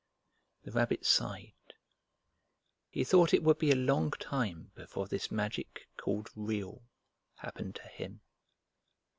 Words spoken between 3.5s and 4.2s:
be a long